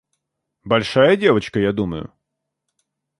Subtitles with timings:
[0.63, 2.11] Большая девочка, я думаю?